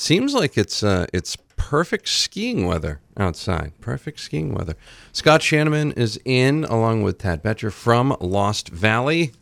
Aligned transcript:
Seems 0.00 0.32
like 0.32 0.56
it's 0.56 0.82
uh, 0.82 1.04
it's 1.12 1.36
perfect 1.58 2.08
skiing 2.08 2.66
weather 2.66 3.00
outside. 3.18 3.78
Perfect 3.82 4.18
skiing 4.20 4.54
weather. 4.54 4.74
Scott 5.12 5.42
Shanaman 5.42 5.94
is 5.94 6.18
in 6.24 6.64
along 6.64 7.02
with 7.02 7.18
Tad 7.18 7.42
Bettcher 7.42 7.70
from 7.70 8.16
Lost 8.18 8.70
Valley. 8.70 9.32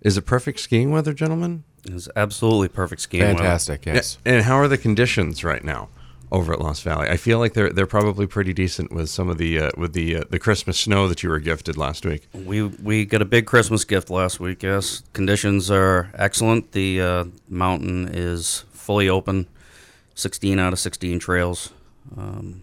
Is 0.00 0.16
it 0.16 0.22
perfect 0.22 0.58
skiing 0.58 0.90
weather, 0.90 1.14
gentlemen? 1.14 1.62
It's 1.84 2.08
absolutely 2.16 2.66
perfect 2.66 3.02
skiing. 3.02 3.22
weather. 3.22 3.36
Fantastic, 3.36 3.86
yes. 3.86 4.18
And 4.24 4.42
how 4.42 4.56
are 4.56 4.66
the 4.66 4.76
conditions 4.76 5.44
right 5.44 5.62
now 5.62 5.88
over 6.34 6.52
at 6.52 6.60
Lost 6.60 6.82
Valley? 6.82 7.08
I 7.08 7.16
feel 7.16 7.38
like 7.38 7.54
they're 7.54 7.70
they're 7.70 7.86
probably 7.86 8.26
pretty 8.26 8.52
decent 8.52 8.92
with 8.92 9.08
some 9.08 9.28
of 9.28 9.38
the 9.38 9.58
uh, 9.60 9.70
with 9.76 9.92
the 9.92 10.16
uh, 10.16 10.24
the 10.28 10.38
Christmas 10.38 10.78
snow 10.78 11.08
that 11.08 11.22
you 11.22 11.30
were 11.30 11.38
gifted 11.38 11.76
last 11.76 12.04
week. 12.04 12.28
We 12.34 12.62
we 12.62 13.04
got 13.04 13.22
a 13.22 13.24
big 13.24 13.46
Christmas 13.46 13.84
gift 13.84 14.10
last 14.10 14.40
week. 14.40 14.62
Yes, 14.62 15.02
conditions 15.12 15.70
are 15.70 16.10
excellent. 16.14 16.72
The 16.72 17.00
uh, 17.00 17.24
mountain 17.48 18.08
is 18.12 18.64
fully 18.72 19.08
open. 19.08 19.46
Sixteen 20.14 20.58
out 20.58 20.72
of 20.72 20.78
sixteen 20.78 21.18
trails. 21.18 21.72
Um, 22.16 22.62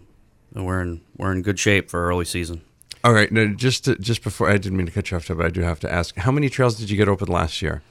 we're 0.54 0.82
in 0.82 1.00
we're 1.16 1.32
in 1.32 1.42
good 1.42 1.58
shape 1.58 1.90
for 1.90 2.06
early 2.06 2.24
season. 2.24 2.62
All 3.04 3.12
right, 3.12 3.32
now 3.32 3.46
just 3.46 3.86
to, 3.86 3.96
just 3.96 4.22
before 4.22 4.48
I 4.48 4.58
didn't 4.58 4.76
mean 4.76 4.86
to 4.86 4.92
cut 4.92 5.10
you 5.10 5.16
off, 5.16 5.26
but 5.26 5.44
I 5.44 5.48
do 5.48 5.62
have 5.62 5.80
to 5.80 5.92
ask: 5.92 6.16
How 6.16 6.30
many 6.30 6.48
trails 6.48 6.76
did 6.76 6.90
you 6.90 6.96
get 6.96 7.08
open 7.08 7.28
last 7.28 7.62
year? 7.62 7.82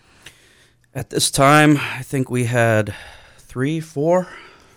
At 0.93 1.09
this 1.09 1.31
time, 1.31 1.77
I 1.77 2.01
think 2.01 2.29
we 2.29 2.45
had 2.45 2.93
three, 3.37 3.79
four, 3.79 4.27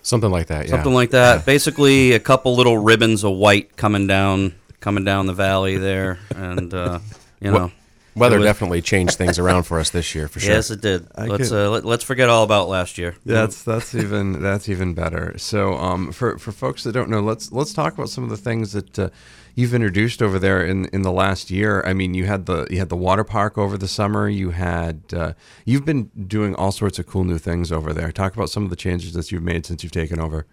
Something 0.05 0.31
like 0.31 0.47
that, 0.49 0.67
yeah. 0.67 0.71
something 0.71 0.95
like 0.95 1.11
that. 1.11 1.45
Basically, 1.47 2.13
a 2.13 2.21
couple 2.21 2.55
little 2.55 2.79
ribbons 2.79 3.25
of 3.25 3.33
white 3.33 3.77
coming 3.77 4.07
down 4.07 4.55
coming 4.81 5.03
down 5.03 5.27
the 5.27 5.33
valley 5.33 5.79
there, 5.79 6.19
and 6.37 6.73
uh, 6.73 7.01
you 7.41 7.51
know. 7.51 7.73
Weather 8.17 8.39
was- 8.39 8.47
definitely 8.47 8.81
changed 8.83 9.17
things 9.17 9.39
around 9.39 9.65
for 9.65 9.79
us 9.81 9.91
this 9.91 10.15
year, 10.15 10.29
for 10.29 10.41
sure. 10.41 10.53
Yes, 10.55 10.71
it 10.71 10.81
did. 10.81 11.07
I 11.17 11.27
let's 11.27 11.49
could- 11.49 11.67
uh, 11.67 11.71
let, 11.71 11.85
let's 11.85 12.05
forget 12.05 12.29
all 12.29 12.45
about 12.45 12.69
last 12.69 12.97
year. 12.99 13.15
That's 13.25 13.63
that's 13.63 13.95
even 13.95 14.41
that's 14.43 14.69
even 14.69 14.95
better. 14.95 15.35
So, 15.39 15.75
um, 15.75 16.13
for 16.13 16.39
for 16.39 16.53
folks 16.53 16.85
that 16.85 16.93
don't 16.93 17.11
know, 17.11 17.21
let's 17.21 17.51
let's 17.53 17.73
talk 17.73 17.95
about 17.95 18.09
some 18.09 18.23
of 18.25 18.31
the 18.31 18.37
things 18.37 18.73
that 18.73 18.99
uh, 18.99 19.09
you've 19.57 19.75
introduced 19.75 20.23
over 20.23 20.39
there 20.39 20.65
in 20.65 20.85
in 20.87 21.03
the 21.03 21.13
last 21.13 21.51
year. 21.51 21.83
I 21.87 21.93
mean, 21.93 22.15
you 22.15 22.27
had 22.27 22.47
the 22.47 22.67
you 22.71 22.79
had 22.79 22.89
the 22.89 22.97
water 22.97 23.25
park 23.25 23.59
over 23.59 23.77
the 23.77 23.89
summer. 23.89 24.29
You 24.29 24.51
had 24.51 25.03
uh, 25.13 25.33
you've 25.65 25.85
been 25.85 26.11
doing 26.29 26.55
all 26.55 26.71
sorts 26.73 26.99
of 26.99 27.07
cool 27.07 27.25
new 27.25 27.39
things 27.39 27.73
over 27.73 27.93
there. 27.93 28.13
Talk 28.13 28.35
about 28.35 28.49
some 28.51 28.63
of 28.65 28.71
the 28.71 28.77
changes 28.77 29.13
that 29.15 29.33
you've 29.33 29.43
made 29.43 29.67
since 29.67 29.83
you've 29.83 29.93
taken 29.93 30.21
over. 30.21 30.47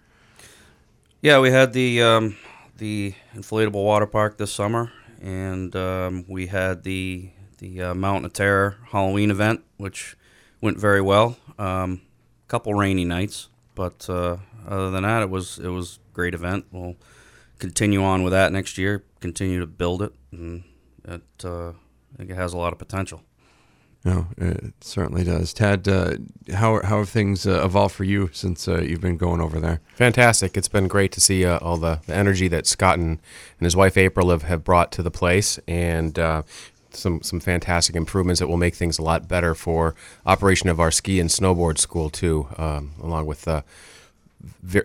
Yeah, 1.20 1.38
we 1.38 1.50
had 1.50 1.72
the 1.72 2.02
um, 2.02 2.36
the 2.78 3.14
inflatable 3.36 3.84
water 3.84 4.06
park 4.06 4.38
this 4.38 4.50
summer, 4.52 4.90
and 5.20 5.74
um, 5.76 6.24
we 6.26 6.48
had 6.48 6.82
the 6.82 7.30
the 7.62 7.80
uh, 7.80 7.94
Mountain 7.94 8.24
of 8.24 8.32
Terror 8.32 8.76
Halloween 8.90 9.30
event, 9.30 9.62
which 9.76 10.16
went 10.60 10.78
very 10.78 11.00
well. 11.00 11.36
Um, 11.58 12.02
couple 12.48 12.74
rainy 12.74 13.04
nights, 13.04 13.48
but 13.74 14.10
uh, 14.10 14.36
other 14.66 14.90
than 14.90 15.04
that, 15.04 15.22
it 15.22 15.30
was 15.30 15.58
it 15.58 15.68
was 15.68 16.00
a 16.10 16.14
great 16.14 16.34
event. 16.34 16.66
We'll 16.72 16.96
continue 17.58 18.02
on 18.02 18.24
with 18.24 18.32
that 18.32 18.52
next 18.52 18.76
year. 18.76 19.04
Continue 19.20 19.60
to 19.60 19.66
build 19.66 20.02
it, 20.02 20.12
and 20.32 20.64
it 21.04 21.22
uh, 21.44 21.68
I 21.70 22.16
think 22.18 22.30
it 22.30 22.36
has 22.36 22.52
a 22.52 22.58
lot 22.58 22.72
of 22.72 22.78
potential. 22.78 23.22
No, 24.04 24.26
it 24.36 24.74
certainly 24.80 25.22
does. 25.22 25.54
Tad, 25.54 25.86
uh, 25.86 26.16
how 26.52 26.82
how 26.82 26.98
have 26.98 27.08
things 27.08 27.46
uh, 27.46 27.64
evolved 27.64 27.94
for 27.94 28.02
you 28.02 28.30
since 28.32 28.66
uh, 28.66 28.80
you've 28.80 29.00
been 29.00 29.16
going 29.16 29.40
over 29.40 29.60
there? 29.60 29.80
Fantastic. 29.94 30.56
It's 30.56 30.66
been 30.68 30.88
great 30.88 31.12
to 31.12 31.20
see 31.20 31.44
uh, 31.44 31.58
all 31.58 31.76
the, 31.76 32.00
the 32.06 32.14
energy 32.14 32.48
that 32.48 32.66
Scott 32.66 32.98
and, 32.98 33.20
and 33.58 33.64
his 33.64 33.76
wife 33.76 33.96
April 33.96 34.30
have, 34.30 34.42
have 34.42 34.64
brought 34.64 34.90
to 34.92 35.04
the 35.04 35.12
place 35.12 35.60
and 35.68 36.18
uh, 36.18 36.42
some, 36.92 37.22
some 37.22 37.40
fantastic 37.40 37.96
improvements 37.96 38.40
that 38.40 38.48
will 38.48 38.56
make 38.56 38.74
things 38.74 38.98
a 38.98 39.02
lot 39.02 39.28
better 39.28 39.54
for 39.54 39.94
operation 40.26 40.68
of 40.68 40.80
our 40.80 40.90
ski 40.90 41.20
and 41.20 41.30
snowboard 41.30 41.78
school, 41.78 42.10
too, 42.10 42.48
um, 42.56 42.92
along 43.02 43.26
with 43.26 43.42
the 43.42 43.64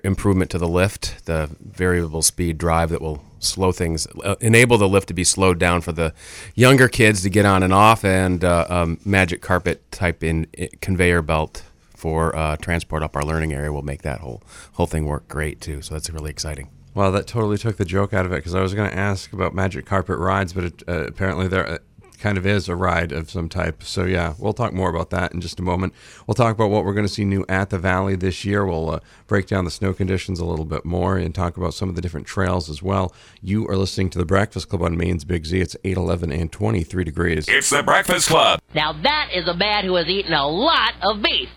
improvement 0.03 0.51
to 0.51 0.57
the 0.57 0.67
lift, 0.67 1.25
the 1.25 1.49
variable 1.59 2.21
speed 2.21 2.57
drive 2.57 2.89
that 2.89 3.01
will 3.01 3.23
slow 3.39 3.71
things, 3.71 4.07
uh, 4.23 4.35
enable 4.39 4.77
the 4.77 4.87
lift 4.87 5.07
to 5.07 5.13
be 5.13 5.23
slowed 5.23 5.59
down 5.59 5.81
for 5.81 5.91
the 5.91 6.13
younger 6.55 6.87
kids 6.87 7.21
to 7.21 7.29
get 7.29 7.45
on 7.45 7.63
and 7.63 7.73
off, 7.73 8.03
and 8.03 8.43
uh, 8.43 8.65
um, 8.69 8.99
magic 9.05 9.41
carpet 9.41 9.89
type 9.91 10.23
in, 10.23 10.47
conveyor 10.81 11.21
belt 11.21 11.63
for 11.95 12.35
uh, 12.35 12.55
transport 12.57 13.01
up 13.01 13.15
our 13.15 13.23
learning 13.23 13.53
area 13.53 13.71
will 13.71 13.81
make 13.81 14.03
that 14.03 14.19
whole 14.19 14.41
whole 14.73 14.85
thing 14.85 15.05
work 15.05 15.27
great 15.27 15.59
too. 15.59 15.81
So 15.81 15.95
that's 15.95 16.09
really 16.11 16.29
exciting. 16.29 16.69
Well, 16.93 17.11
that 17.11 17.27
totally 17.27 17.57
took 17.57 17.77
the 17.77 17.85
joke 17.85 18.13
out 18.13 18.25
of 18.25 18.31
it 18.31 18.37
because 18.37 18.55
I 18.55 18.61
was 18.61 18.73
going 18.73 18.89
to 18.89 18.97
ask 18.97 19.33
about 19.33 19.53
magic 19.53 19.85
carpet 19.85 20.17
rides, 20.17 20.53
but 20.53 20.63
it, 20.63 20.83
uh, 20.87 21.05
apparently 21.05 21.47
there 21.47 21.67
uh, 21.67 21.77
kind 22.19 22.37
of 22.37 22.45
is 22.45 22.67
a 22.69 22.75
ride 22.75 23.11
of 23.11 23.29
some 23.29 23.49
type. 23.49 23.83
So 23.83 24.05
yeah, 24.05 24.33
we'll 24.37 24.53
talk 24.53 24.73
more 24.73 24.89
about 24.89 25.09
that 25.11 25.33
in 25.33 25.41
just 25.41 25.59
a 25.59 25.63
moment. 25.63 25.93
We'll 26.25 26.35
talk 26.35 26.53
about 26.55 26.69
what 26.69 26.85
we're 26.85 26.93
going 26.93 27.05
to 27.05 27.13
see 27.13 27.25
new 27.25 27.45
at 27.47 27.69
the 27.69 27.79
Valley 27.79 28.15
this 28.15 28.43
year. 28.45 28.65
We'll 28.65 28.89
uh, 28.89 28.99
break 29.27 29.47
down 29.47 29.65
the 29.65 29.71
snow 29.71 29.93
conditions 29.93 30.39
a 30.39 30.45
little 30.45 30.65
bit 30.65 30.85
more 30.85 31.17
and 31.17 31.33
talk 31.33 31.57
about 31.57 31.73
some 31.73 31.89
of 31.89 31.95
the 31.95 32.01
different 32.01 32.27
trails 32.27 32.69
as 32.69 32.81
well. 32.81 33.13
You 33.41 33.67
are 33.67 33.77
listening 33.77 34.09
to 34.11 34.17
the 34.17 34.25
Breakfast 34.25 34.69
Club 34.69 34.81
on 34.81 34.97
Maine's 34.97 35.25
Big 35.25 35.45
Z. 35.45 35.59
It's 35.59 35.75
8, 35.83 35.97
11, 35.97 36.31
and 36.31 36.51
23 36.51 37.03
degrees. 37.03 37.47
It's 37.47 37.69
the 37.69 37.83
Breakfast 37.83 38.29
Club. 38.29 38.59
Now 38.73 38.93
that 38.93 39.29
is 39.33 39.47
a 39.47 39.53
man 39.53 39.85
who 39.85 39.95
has 39.95 40.07
eaten 40.07 40.33
a 40.33 40.47
lot 40.47 40.93
of 41.01 41.21
beef. 41.21 41.49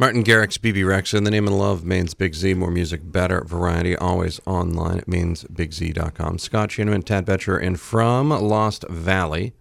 Martin 0.00 0.22
Garrix, 0.22 0.56
BB 0.58 0.86
Rex, 0.86 1.12
in 1.12 1.24
the 1.24 1.30
name 1.30 1.48
of 1.48 1.54
love, 1.54 1.84
Maine's 1.84 2.14
Big 2.14 2.32
Z, 2.32 2.54
more 2.54 2.70
music, 2.70 3.00
better 3.02 3.42
variety, 3.44 3.96
always 3.96 4.40
online 4.46 4.98
It 4.98 5.00
at 5.00 5.06
mainsbigz.com. 5.08 6.38
Scott 6.38 6.68
Shanaman, 6.68 7.04
Tad 7.04 7.26
Bettcher, 7.26 7.60
and 7.60 7.80
from 7.80 8.28
Lost 8.28 8.84
Valley, 8.88 9.54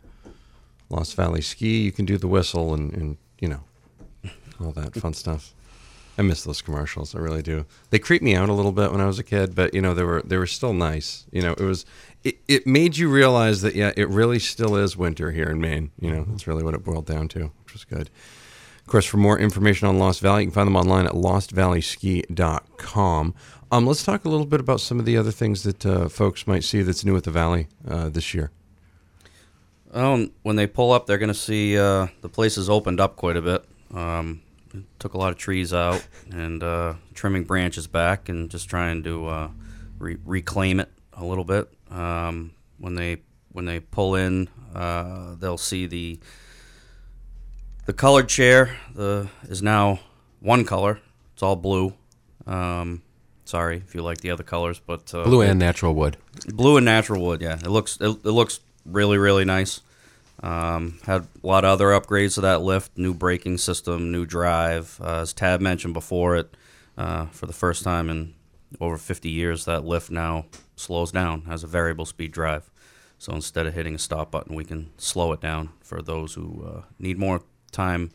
Lost 0.92 1.16
Valley 1.16 1.42
Ski, 1.42 1.82
you 1.82 1.92
can 1.92 2.06
do 2.06 2.20
the 2.20 2.28
whistle 2.28 2.76
and, 2.76 2.94
and 2.94 3.18
you 3.40 3.50
know, 3.50 3.62
all 4.64 4.72
that 4.74 4.94
fun 4.94 5.14
stuff. 5.16 5.56
I 6.20 6.22
miss 6.22 6.44
those 6.44 6.62
commercials. 6.62 7.16
I 7.16 7.20
really 7.20 7.42
do. 7.42 7.66
They 7.90 7.98
creeped 7.98 8.24
me 8.24 8.36
out 8.36 8.48
a 8.48 8.54
little 8.54 8.72
bit 8.72 8.92
when 8.92 9.02
I 9.02 9.08
was 9.08 9.18
a 9.18 9.24
kid, 9.24 9.56
but 9.56 9.74
you 9.74 9.82
know 9.82 9.96
they 9.96 10.04
were 10.04 10.22
they 10.24 10.38
were 10.38 10.48
still 10.48 10.74
nice. 10.74 11.26
You 11.32 11.42
know, 11.42 11.54
it 11.54 11.62
was 11.62 11.86
it, 12.24 12.38
it 12.48 12.68
made 12.68 12.98
you 12.98 13.10
realize 13.10 13.62
that 13.62 13.76
yeah, 13.76 13.92
it 13.96 14.10
really 14.10 14.40
still 14.40 14.76
is 14.76 14.98
winter 14.98 15.32
here 15.32 15.46
in 15.46 15.60
Maine. 15.60 15.92
You 16.00 16.12
know, 16.12 16.22
mm-hmm. 16.22 16.32
that's 16.32 16.48
really 16.48 16.64
what 16.64 16.74
it 16.74 16.84
boiled 16.84 17.06
down 17.06 17.28
to, 17.30 17.52
which 17.64 17.74
was 17.74 17.86
good. 17.86 18.10
Of 18.88 18.92
course, 18.92 19.06
for 19.06 19.18
more 19.18 19.38
information 19.38 19.90
on 19.90 20.00
Lost 20.00 20.22
Valley, 20.22 20.44
you 20.44 20.48
can 20.48 20.54
find 20.54 20.66
them 20.66 20.78
online 20.78 21.06
at 21.06 21.12
lostvalleyski.com. 21.12 23.36
Um, 23.70 23.86
let's 23.86 24.02
talk 24.02 24.24
a 24.24 24.30
little 24.30 24.46
bit 24.46 24.62
about 24.62 24.80
some 24.80 24.98
of 24.98 25.04
the 25.04 25.18
other 25.18 25.32
things 25.32 25.64
that 25.64 25.86
uh, 25.86 26.08
folks 26.08 26.48
might 26.48 26.64
see 26.64 26.82
that's 26.84 27.04
new 27.04 27.18
at 27.18 27.26
the 27.26 27.32
Valley 27.32 27.68
uh, 27.86 28.08
this 28.08 28.34
year. 28.34 28.50
Oh, 29.94 30.30
when 30.44 30.56
they 30.56 30.68
pull 30.68 30.94
up, 30.94 31.06
they're 31.06 31.18
going 31.18 31.28
to 31.28 31.34
see 31.34 31.78
uh, 31.78 32.08
the 32.22 32.30
place 32.30 32.56
has 32.56 32.70
opened 32.70 33.02
up 33.02 33.18
quite 33.18 33.36
a 33.36 33.42
bit. 33.42 33.66
Um, 33.94 34.42
took 35.00 35.16
a 35.16 35.18
lot 35.18 35.34
of 35.34 35.38
trees 35.38 35.74
out 35.74 36.08
and 36.32 36.64
uh, 36.64 36.94
trimming 37.14 37.44
branches 37.44 37.88
back 37.88 38.30
and 38.30 38.50
just 38.50 38.70
trying 38.70 39.04
to 39.04 39.28
uh, 39.28 39.50
re- 40.00 40.16
reclaim 40.24 40.80
it 40.80 40.90
a 41.12 41.26
little 41.26 41.44
bit. 41.44 41.70
Um, 41.92 42.54
when 42.78 42.96
they 42.96 43.18
when 43.52 43.66
they 43.66 43.82
pull 43.82 44.16
in, 44.16 44.48
uh, 44.74 45.36
they'll 45.36 45.58
see 45.58 45.88
the 45.88 46.22
the 47.88 47.94
colored 47.94 48.30
chair. 48.30 48.78
The 48.94 49.28
is 49.50 49.64
now 49.64 50.00
one 50.40 50.64
color. 50.64 51.00
It's 51.34 51.42
all 51.42 51.56
blue. 51.56 51.94
Um, 52.46 53.02
sorry 53.46 53.78
if 53.78 53.96
you 53.96 54.04
like 54.04 54.20
the 54.20 54.30
other 54.30 54.44
colors, 54.44 54.80
but 54.80 55.12
uh, 55.14 55.24
Blue 55.24 55.42
and 55.42 55.58
natural 55.58 55.96
wood. 55.96 56.18
blue 56.48 56.78
and 56.78 56.86
natural 56.86 57.26
wood. 57.26 57.42
Yeah, 57.42 57.56
it 57.56 57.68
looks 57.68 57.98
it, 58.00 58.10
it 58.10 58.32
looks 58.32 58.60
really 58.86 59.18
really 59.18 59.46
nice. 59.46 59.82
Um, 60.44 61.00
had 61.04 61.24
a 61.44 61.48
lot 61.48 61.66
of 61.66 61.72
other 61.72 61.88
upgrades 61.88 62.36
to 62.36 62.42
that 62.42 62.62
lift, 62.62 62.96
new 62.96 63.14
braking 63.16 63.58
system, 63.58 64.12
new 64.12 64.24
drive. 64.26 65.00
Uh, 65.02 65.22
as 65.22 65.34
Tad 65.34 65.62
mentioned 65.64 65.96
before, 65.96 66.36
it 66.36 66.56
uh, 66.96 67.26
for 67.28 67.48
the 67.48 67.54
first 67.54 67.84
time 67.84 68.10
in 68.10 68.36
over 68.80 68.98
50 68.98 69.30
years, 69.30 69.66
that 69.66 69.86
lift 69.86 70.12
now 70.12 70.46
slows 70.76 71.12
down, 71.12 71.44
has 71.44 71.64
a 71.64 71.68
variable 71.68 72.06
speed 72.06 72.32
drive. 72.34 72.70
So 73.18 73.34
instead 73.34 73.66
of 73.66 73.74
hitting 73.74 73.96
a 73.96 73.98
stop 73.98 74.30
button, 74.30 74.56
we 74.56 74.64
can 74.64 74.92
slow 74.98 75.32
it 75.32 75.42
down 75.42 75.70
for 75.82 76.02
those 76.04 76.34
who 76.36 76.64
uh, 76.68 76.82
need 77.00 77.18
more 77.18 77.42
time 77.72 78.12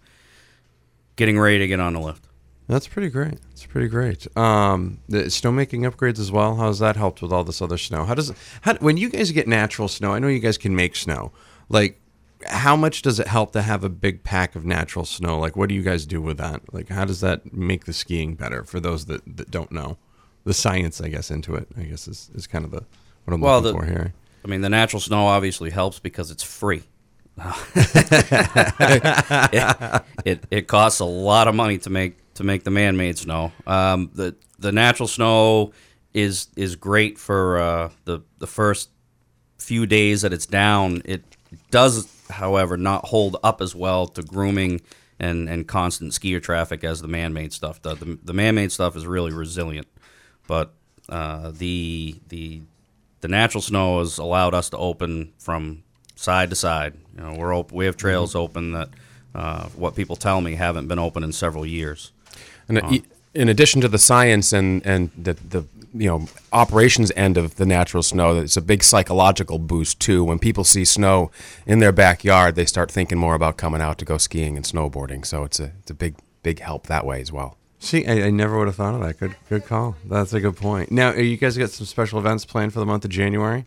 getting 1.17 1.39
ready 1.39 1.59
to 1.59 1.67
get 1.67 1.81
on 1.81 1.93
the 1.95 2.01
lift. 2.01 2.27
That's 2.69 2.87
pretty 2.89 3.11
great. 3.11 3.39
That's 3.51 3.67
pretty 3.67 3.89
great. 3.89 4.27
Um, 4.37 4.99
the 5.09 5.25
snowmaking 5.25 5.89
upgrades 5.91 6.19
as 6.19 6.31
well. 6.33 6.57
How's 6.57 6.79
that 6.79 6.97
helped 6.97 7.21
with 7.21 7.33
all 7.33 7.45
this 7.45 7.61
other 7.61 7.77
snow? 7.77 8.05
How 8.05 8.15
does 8.15 8.33
how, 8.63 8.75
when 8.77 8.97
you 8.97 9.11
guys 9.11 9.31
get 9.33 9.47
natural 9.49 9.89
snow? 9.89 10.13
I 10.13 10.19
know 10.21 10.29
you 10.29 10.39
guys 10.39 10.57
can 10.59 10.75
make 10.75 10.97
snow. 10.97 11.33
Like, 11.69 12.01
how 12.47 12.75
much 12.77 13.03
does 13.03 13.21
it 13.21 13.27
help 13.27 13.53
to 13.53 13.63
have 13.63 13.85
a 13.85 13.89
big 13.89 14.23
pack 14.25 14.55
of 14.57 14.65
natural 14.65 15.05
snow? 15.05 15.39
Like, 15.39 15.57
what 15.57 15.69
do 15.69 15.75
you 15.75 15.83
guys 15.83 16.07
do 16.07 16.21
with 16.23 16.39
that? 16.39 16.73
Like, 16.73 16.89
how 16.89 17.05
does 17.05 17.21
that 17.21 17.53
make 17.53 17.85
the 17.85 17.93
skiing 17.93 18.35
better 18.37 18.65
for 18.65 18.81
those 18.81 19.05
that, 19.07 19.23
that 19.37 19.51
don't 19.51 19.71
know 19.73 19.99
the 20.45 20.55
science? 20.55 21.01
I 21.01 21.09
guess 21.09 21.31
into 21.31 21.55
it. 21.57 21.69
I 21.77 21.83
guess 21.83 22.09
is, 22.09 22.31
is 22.35 22.47
kind 22.47 22.65
of 22.65 22.71
the 22.71 22.85
what 23.25 23.35
I'm 23.35 23.41
Well, 23.41 23.61
looking 23.61 23.81
the- 23.81 23.87
for 23.87 23.93
here. 23.93 24.15
I 24.45 24.49
mean, 24.49 24.61
the 24.63 24.71
natural 24.71 24.99
snow 25.01 25.27
obviously 25.27 25.71
helps 25.71 25.99
because 26.01 26.31
it's 26.33 26.43
free. 26.43 26.83
it, 30.25 30.45
it, 30.51 30.69
costs 30.69 31.01
a 31.01 31.05
lot 31.05 31.49
of 31.49 31.55
money 31.55 31.79
to 31.79 31.89
make 31.89 32.35
to 32.35 32.45
make 32.45 32.65
the 32.65 32.71
man-made 32.71 33.17
snow. 33.17 33.53
Um, 33.67 34.11
the 34.15 34.37
the 34.59 34.71
natural 34.71 35.09
snow 35.09 35.73
is 36.13 36.49
is 36.57 36.77
great 36.77 37.19
for 37.19 37.59
uh, 37.59 37.91
the 38.05 38.21
the 38.39 38.47
first 38.47 38.91
few 39.59 39.87
days 39.87 40.23
that 40.23 40.33
it's 40.33 40.47
down. 40.47 41.03
It 41.05 41.25
does, 41.71 42.07
however, 42.29 42.77
not 42.77 43.07
hold 43.07 43.39
up 43.43 43.63
as 43.63 43.75
well 43.75 44.07
to 44.09 44.23
grooming 44.23 44.83
and 45.19 45.49
and 45.49 45.67
constant 45.67 46.13
skier 46.13 46.43
traffic 46.43 46.85
as 46.85 47.01
the 47.01 47.09
man-made 47.09 47.53
stuff 47.53 47.81
does. 47.81 47.99
The, 47.99 48.19
the 48.23 48.35
man-made 48.35 48.73
stuff 48.73 48.95
is 48.95 49.07
really 49.07 49.33
resilient, 49.33 49.89
but 50.47 50.75
uh, 51.09 51.51
the 51.55 52.21
the 52.29 52.61
the 53.23 53.29
natural 53.29 53.63
snow 53.63 54.01
has 54.01 54.19
allowed 54.19 54.53
us 54.53 54.69
to 54.71 54.77
open 54.77 55.33
from 55.39 55.83
side 56.23 56.51
to 56.51 56.57
side. 56.57 56.95
You 57.17 57.23
know, 57.23 57.35
we're 57.35 57.55
op- 57.55 57.73
we 57.73 57.85
have 57.87 57.97
trails 57.97 58.35
open 58.35 58.73
that 58.73 58.89
uh, 59.35 59.67
what 59.77 59.95
people 59.95 60.17
tell 60.17 60.41
me 60.41 60.55
haven't 60.55 60.89
been 60.89 60.99
open 60.99 61.23
in 61.25 61.33
several 61.33 61.67
years. 61.67 62.13
And 62.69 62.79
uh, 62.79 62.89
e- 62.91 63.03
in 63.35 63.49
addition 63.49 63.81
to 63.81 63.89
the 63.89 63.99
science 63.99 64.53
and 64.53 64.85
and 64.87 65.11
the 65.17 65.35
the 65.35 65.65
you 65.95 66.09
know 66.09 66.27
operations 66.53 67.13
end 67.17 67.37
of 67.37 67.57
the 67.57 67.67
natural 67.67 68.03
snow, 68.03 68.39
it's 68.39 68.57
a 68.57 68.63
big 68.63 68.83
psychological 68.85 69.59
boost 69.59 70.01
too. 70.01 70.25
When 70.25 70.39
people 70.39 70.65
see 70.65 70.85
snow 70.85 71.31
in 71.67 71.81
their 71.81 71.93
backyard, 71.93 72.55
they 72.55 72.67
start 72.67 72.91
thinking 72.91 73.19
more 73.19 73.35
about 73.35 73.57
coming 73.57 73.81
out 73.81 73.99
to 73.99 74.05
go 74.05 74.19
skiing 74.19 74.57
and 74.57 74.65
snowboarding. 74.65 75.27
So 75.27 75.45
it's 75.45 75.61
a 75.61 75.73
it's 75.81 75.91
a 75.91 75.95
big 75.95 76.15
big 76.43 76.61
help 76.61 76.87
that 76.87 77.05
way 77.05 77.21
as 77.21 77.33
well. 77.33 77.57
See, 77.79 78.07
I, 78.07 78.27
I 78.27 78.31
never 78.31 78.57
would 78.59 78.69
have 78.69 78.77
thought 78.77 78.95
of 78.95 79.01
that. 79.01 79.19
Good, 79.19 79.35
good 79.49 79.67
call. 79.67 79.97
That's 80.09 80.33
a 80.33 80.41
good 80.41 80.57
point. 80.57 80.93
Now, 80.93 81.09
are 81.11 81.21
you 81.21 81.37
guys 81.37 81.59
got 81.59 81.71
some 81.71 81.85
special 81.85 82.21
events 82.21 82.45
planned 82.45 82.73
for 82.73 82.79
the 82.79 82.87
month 82.87 83.05
of 83.05 83.11
January? 83.11 83.67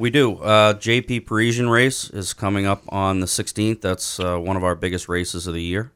We 0.00 0.08
do. 0.08 0.38
Uh, 0.38 0.72
JP 0.72 1.26
Parisian 1.26 1.68
race 1.68 2.08
is 2.08 2.32
coming 2.32 2.64
up 2.64 2.82
on 2.88 3.20
the 3.20 3.26
16th. 3.26 3.82
That's 3.82 4.18
uh, 4.18 4.38
one 4.38 4.56
of 4.56 4.64
our 4.64 4.74
biggest 4.74 5.10
races 5.10 5.46
of 5.46 5.52
the 5.52 5.62
year. 5.62 5.92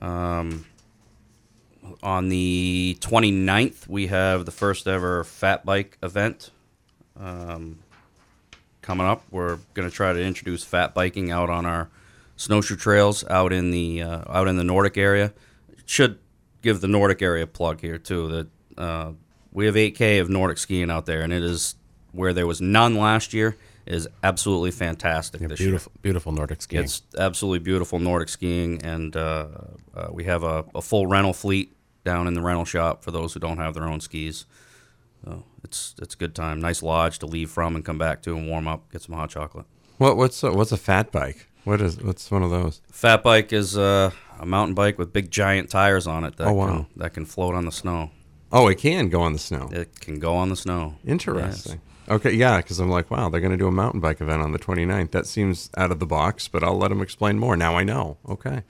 Um, 0.00 0.66
on 2.00 2.28
the 2.28 2.96
29th, 3.00 3.88
we 3.88 4.06
have 4.06 4.46
the 4.46 4.52
first 4.52 4.86
ever 4.86 5.24
fat 5.24 5.66
bike 5.66 5.98
event 6.00 6.52
um, 7.18 7.80
coming 8.82 9.04
up. 9.04 9.24
We're 9.32 9.58
going 9.74 9.90
to 9.90 9.94
try 9.94 10.12
to 10.12 10.22
introduce 10.22 10.62
fat 10.62 10.94
biking 10.94 11.32
out 11.32 11.50
on 11.50 11.66
our 11.66 11.90
snowshoe 12.36 12.76
trails 12.76 13.24
out 13.28 13.52
in 13.52 13.72
the 13.72 14.00
uh, 14.00 14.22
out 14.28 14.46
in 14.46 14.56
the 14.56 14.64
Nordic 14.64 14.96
area. 14.96 15.32
Should 15.86 16.20
give 16.62 16.80
the 16.80 16.86
Nordic 16.86 17.20
area 17.20 17.42
a 17.42 17.48
plug 17.48 17.80
here 17.80 17.98
too. 17.98 18.28
That 18.28 18.80
uh, 18.80 19.12
we 19.50 19.66
have 19.66 19.74
8K 19.74 20.20
of 20.20 20.30
Nordic 20.30 20.58
skiing 20.58 20.88
out 20.88 21.06
there, 21.06 21.22
and 21.22 21.32
it 21.32 21.42
is 21.42 21.74
where 22.12 22.32
there 22.32 22.46
was 22.46 22.60
none 22.60 22.94
last 22.96 23.32
year. 23.34 23.56
Is 23.84 24.06
absolutely 24.22 24.70
fantastic 24.70 25.40
this 25.40 25.58
year. 25.58 25.70
Beautiful 25.70 25.92
beautiful 26.02 26.30
Nordic 26.30 26.62
skiing. 26.62 26.84
It's 26.84 27.02
absolutely 27.18 27.58
beautiful 27.58 27.98
Nordic 27.98 28.28
skiing, 28.28 28.80
and 28.84 29.16
uh, 29.16 29.46
uh, 29.92 30.06
we 30.12 30.22
have 30.22 30.44
a, 30.44 30.64
a 30.72 30.80
full 30.80 31.08
rental 31.08 31.32
fleet 31.32 31.74
down 32.04 32.28
in 32.28 32.34
the 32.34 32.40
rental 32.42 32.64
shop 32.64 33.02
for 33.02 33.10
those 33.10 33.34
who 33.34 33.40
don't 33.40 33.58
have 33.58 33.74
their 33.74 33.88
own 33.88 33.98
skis. 34.00 34.46
So 35.24 35.42
it's 35.64 35.96
it's 36.00 36.14
a 36.14 36.16
good 36.16 36.34
time. 36.36 36.60
Nice 36.60 36.80
lodge 36.80 37.18
to 37.20 37.26
leave 37.26 37.50
from 37.50 37.74
and 37.74 37.84
come 37.84 37.98
back 37.98 38.22
to 38.22 38.36
and 38.36 38.48
warm 38.48 38.68
up, 38.68 38.88
get 38.92 39.02
some 39.02 39.16
hot 39.16 39.30
chocolate. 39.30 39.66
What 39.98 40.16
what's 40.16 40.44
a, 40.44 40.52
what's 40.52 40.70
a 40.70 40.76
fat 40.76 41.10
bike? 41.10 41.48
What 41.64 41.80
is 41.80 42.00
what's 42.00 42.30
one 42.30 42.44
of 42.44 42.50
those? 42.50 42.82
Fat 42.92 43.24
bike 43.24 43.52
is 43.52 43.76
uh, 43.76 44.12
a 44.38 44.46
mountain 44.46 44.74
bike 44.76 44.96
with 44.96 45.12
big 45.12 45.30
giant 45.32 45.70
tires 45.70 46.06
on 46.06 46.22
it 46.22 46.36
that 46.36 46.46
Oh, 46.46 46.52
wow. 46.52 46.66
can, 46.66 46.86
that 46.96 47.14
can 47.14 47.24
float 47.24 47.56
on 47.56 47.64
the 47.64 47.72
snow. 47.72 48.10
Oh, 48.52 48.68
it 48.68 48.76
can 48.78 49.08
go 49.08 49.22
on 49.22 49.32
the 49.32 49.38
snow. 49.40 49.70
It 49.72 49.98
can 49.98 50.20
go 50.20 50.36
on 50.36 50.50
the 50.50 50.56
snow. 50.56 50.96
Interesting. 51.04 51.72
Yes. 51.72 51.91
Okay, 52.08 52.32
yeah, 52.32 52.56
because 52.58 52.78
I'm 52.80 52.90
like, 52.90 53.10
wow, 53.10 53.28
they're 53.28 53.40
going 53.40 53.52
to 53.52 53.56
do 53.56 53.68
a 53.68 53.72
mountain 53.72 54.00
bike 54.00 54.20
event 54.20 54.42
on 54.42 54.52
the 54.52 54.58
29th. 54.58 55.12
That 55.12 55.26
seems 55.26 55.70
out 55.76 55.90
of 55.90 55.98
the 56.00 56.06
box, 56.06 56.48
but 56.48 56.62
I'll 56.64 56.76
let 56.76 56.88
them 56.88 57.00
explain 57.00 57.38
more. 57.38 57.56
Now 57.56 57.76
I 57.76 57.84
know. 57.84 58.18
Okay. 58.28 58.62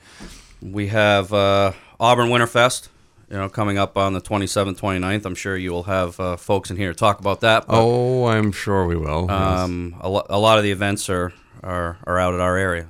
We 0.60 0.88
have 0.88 1.32
uh, 1.32 1.72
Auburn 1.98 2.28
Winterfest, 2.28 2.88
you 3.30 3.36
know, 3.36 3.48
coming 3.48 3.78
up 3.78 3.96
on 3.96 4.12
the 4.12 4.20
27th, 4.20 4.78
29th. 4.78 5.24
I'm 5.24 5.34
sure 5.34 5.56
you 5.56 5.72
will 5.72 5.84
have 5.84 6.20
uh, 6.20 6.36
folks 6.36 6.70
in 6.70 6.76
here 6.76 6.92
to 6.92 6.98
talk 6.98 7.18
about 7.20 7.40
that. 7.40 7.66
But, 7.66 7.82
Oh, 7.82 8.26
I'm 8.26 8.52
sure 8.52 8.86
we 8.86 8.96
will. 8.96 9.26
yes. 9.28 9.30
um, 9.60 9.96
a, 10.00 10.08
lo- 10.08 10.26
a 10.28 10.38
lot 10.38 10.58
of 10.58 10.64
the 10.64 10.70
events 10.70 11.08
are, 11.08 11.32
are, 11.62 11.98
are 12.04 12.18
out 12.18 12.34
at 12.34 12.40
our 12.40 12.56
area. 12.56 12.88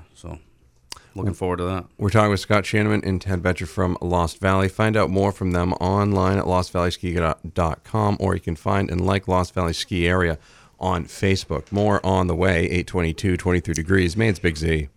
Looking 1.15 1.35
forward 1.35 1.59
to 1.59 1.65
that. 1.65 1.87
We're 1.99 2.11
talking 2.11 2.31
with 2.31 2.41
Scott 2.41 2.65
Shanaman 2.65 3.05
and 3.05 3.21
Ted 3.21 3.43
Bettcher 3.43 3.69
from 3.69 3.99
Lost 4.01 4.39
Valley. 4.41 4.69
Find 4.69 4.97
out 4.97 5.11
more 5.11 5.33
from 5.33 5.53
them 5.53 5.73
online 5.75 6.39
at 6.39 6.45
lostvalleyski.com, 6.45 8.17
or 8.21 8.35
you 8.35 8.41
can 8.41 8.57
find 8.57 8.91
and 8.91 9.01
like 9.05 9.29
Lost 9.29 9.55
Valley 9.55 9.73
Ski 9.73 10.07
Area 10.07 10.39
on 10.81 11.05
Facebook. 11.05 11.71
More 11.71 12.05
on 12.05 12.27
the 12.27 12.35
way, 12.35 12.65
822, 12.65 13.37
23 13.37 13.75
degrees. 13.75 14.17
Maine's 14.17 14.39
Big 14.39 14.57
Z. 14.57 14.89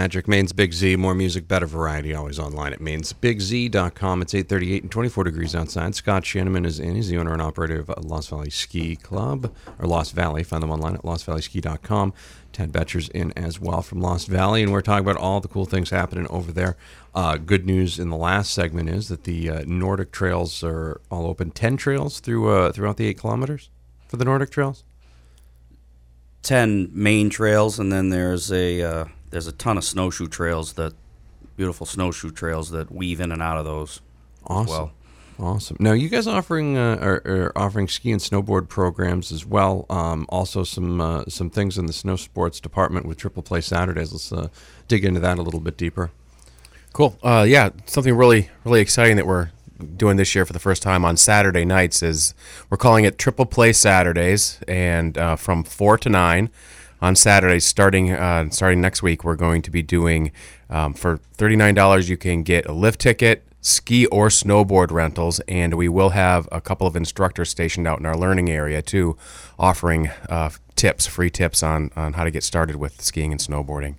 Magic 0.00 0.28
Maine's 0.28 0.52
Big 0.52 0.72
Z, 0.72 0.94
more 0.94 1.12
music, 1.12 1.48
better 1.48 1.66
variety, 1.66 2.14
always 2.14 2.38
online 2.38 2.72
at 2.72 2.78
mainsbigz.com. 2.78 4.22
It's 4.22 4.32
838 4.32 4.82
and 4.84 4.92
24 4.92 5.24
degrees 5.24 5.56
outside. 5.56 5.96
Scott 5.96 6.22
Shanaman 6.22 6.64
is 6.66 6.78
in. 6.78 6.94
He's 6.94 7.08
the 7.08 7.18
owner 7.18 7.32
and 7.32 7.42
operator 7.42 7.80
of 7.80 8.04
Lost 8.04 8.30
Valley 8.30 8.48
Ski 8.48 8.94
Club, 8.94 9.52
or 9.76 9.88
Lost 9.88 10.14
Valley. 10.14 10.44
Find 10.44 10.62
them 10.62 10.70
online 10.70 10.94
at 10.94 11.02
lostvalleyski.com. 11.02 12.14
Ted 12.52 12.70
Bettcher's 12.70 13.08
in 13.08 13.32
as 13.36 13.58
well 13.58 13.82
from 13.82 14.00
Lost 14.00 14.28
Valley, 14.28 14.62
and 14.62 14.70
we're 14.70 14.82
talking 14.82 15.04
about 15.04 15.20
all 15.20 15.40
the 15.40 15.48
cool 15.48 15.64
things 15.64 15.90
happening 15.90 16.28
over 16.30 16.52
there. 16.52 16.76
Uh, 17.12 17.36
good 17.36 17.66
news 17.66 17.98
in 17.98 18.08
the 18.08 18.16
last 18.16 18.54
segment 18.54 18.88
is 18.88 19.08
that 19.08 19.24
the 19.24 19.50
uh, 19.50 19.64
Nordic 19.66 20.12
trails 20.12 20.62
are 20.62 21.00
all 21.10 21.26
open. 21.26 21.50
10 21.50 21.76
trails 21.76 22.20
through 22.20 22.48
uh, 22.48 22.70
throughout 22.70 22.98
the 22.98 23.08
8 23.08 23.18
kilometers 23.18 23.68
for 24.06 24.16
the 24.16 24.24
Nordic 24.24 24.50
trails? 24.50 24.84
10 26.44 26.90
main 26.92 27.30
trails, 27.30 27.80
and 27.80 27.90
then 27.90 28.10
there's 28.10 28.52
a, 28.52 28.80
uh, 28.80 29.04
there's 29.30 29.46
a 29.46 29.52
ton 29.52 29.78
of 29.78 29.84
snowshoe 29.84 30.26
trails 30.28 30.74
that, 30.74 30.94
beautiful 31.56 31.86
snowshoe 31.86 32.30
trails 32.30 32.70
that 32.70 32.90
weave 32.92 33.20
in 33.20 33.32
and 33.32 33.42
out 33.42 33.56
of 33.56 33.64
those. 33.64 34.00
Awesome. 34.46 34.62
as 34.62 34.70
well. 34.70 34.92
Awesome. 35.40 35.76
Now, 35.78 35.92
you 35.92 36.08
guys 36.08 36.26
offering 36.26 36.76
uh, 36.76 36.98
are, 37.00 37.22
are 37.24 37.52
offering 37.54 37.86
ski 37.86 38.10
and 38.10 38.20
snowboard 38.20 38.68
programs 38.68 39.30
as 39.30 39.46
well. 39.46 39.86
Um, 39.88 40.26
also, 40.30 40.64
some 40.64 41.00
uh, 41.00 41.24
some 41.28 41.48
things 41.48 41.78
in 41.78 41.86
the 41.86 41.92
snow 41.92 42.16
sports 42.16 42.58
department 42.58 43.06
with 43.06 43.18
Triple 43.18 43.44
Play 43.44 43.60
Saturdays. 43.60 44.10
Let's 44.10 44.32
uh, 44.32 44.48
dig 44.88 45.04
into 45.04 45.20
that 45.20 45.38
a 45.38 45.42
little 45.42 45.60
bit 45.60 45.76
deeper. 45.76 46.10
Cool. 46.92 47.16
Uh, 47.22 47.44
yeah, 47.48 47.70
something 47.86 48.14
really, 48.16 48.50
really 48.64 48.80
exciting 48.80 49.16
that 49.16 49.26
we're 49.26 49.50
doing 49.96 50.16
this 50.16 50.34
year 50.34 50.44
for 50.44 50.52
the 50.52 50.58
first 50.58 50.82
time 50.82 51.04
on 51.04 51.16
Saturday 51.16 51.64
nights 51.64 52.02
is 52.02 52.34
we're 52.68 52.76
calling 52.76 53.04
it 53.04 53.16
Triple 53.16 53.46
Play 53.46 53.72
Saturdays, 53.72 54.58
and 54.66 55.16
uh, 55.16 55.36
from 55.36 55.62
four 55.62 55.96
to 55.98 56.08
nine 56.08 56.50
on 57.00 57.16
Saturdays, 57.16 57.64
starting 57.64 58.12
uh, 58.12 58.50
starting 58.50 58.80
next 58.80 59.02
week, 59.02 59.24
we're 59.24 59.36
going 59.36 59.62
to 59.62 59.70
be 59.70 59.82
doing 59.82 60.32
um, 60.68 60.94
for 60.94 61.18
thirty 61.34 61.56
nine 61.56 61.74
dollars. 61.74 62.08
You 62.08 62.16
can 62.16 62.42
get 62.42 62.66
a 62.66 62.72
lift 62.72 63.00
ticket, 63.00 63.44
ski 63.60 64.06
or 64.06 64.28
snowboard 64.28 64.90
rentals, 64.90 65.40
and 65.48 65.74
we 65.74 65.88
will 65.88 66.10
have 66.10 66.48
a 66.50 66.60
couple 66.60 66.86
of 66.86 66.96
instructors 66.96 67.50
stationed 67.50 67.86
out 67.86 68.00
in 68.00 68.06
our 68.06 68.16
learning 68.16 68.50
area 68.50 68.82
too, 68.82 69.16
offering 69.58 70.08
uh, 70.28 70.50
tips, 70.76 71.06
free 71.06 71.30
tips 71.30 71.62
on 71.62 71.90
on 71.96 72.14
how 72.14 72.24
to 72.24 72.30
get 72.30 72.42
started 72.42 72.76
with 72.76 73.00
skiing 73.00 73.32
and 73.32 73.40
snowboarding. 73.40 73.94